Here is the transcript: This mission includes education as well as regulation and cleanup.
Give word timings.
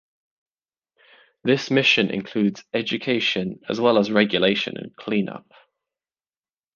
This 1.43 1.69
mission 1.69 2.09
includes 2.09 2.63
education 2.73 3.59
as 3.69 3.79
well 3.79 3.99
as 3.99 4.09
regulation 4.09 4.75
and 4.77 4.95
cleanup. 4.95 5.45